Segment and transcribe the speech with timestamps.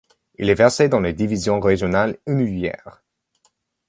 [0.39, 3.03] Il est versé dans les divisions régionales hennuyères.